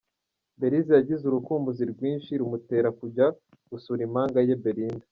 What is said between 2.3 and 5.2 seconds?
rumutera kujya gusura impanga ye Belinda.